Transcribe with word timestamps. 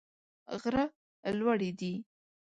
غره 0.61 0.85
لوړي 1.37 1.69
دي. 1.79 1.93